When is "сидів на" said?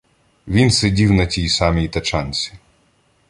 0.71-1.25